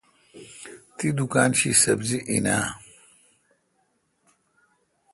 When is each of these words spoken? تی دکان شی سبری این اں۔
تی 0.97 1.07
دکان 1.17 1.49
شی 1.59 1.71
سبری 1.81 2.17
این 2.29 2.45
اں۔ 2.55 2.65